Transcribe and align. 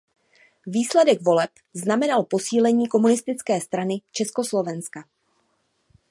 Výsledek 0.65 1.21
voleb 1.21 1.49
znamenal 1.73 2.23
posílení 2.23 2.87
Komunistické 2.87 3.61
strany 3.61 4.01
Československa. 4.11 5.03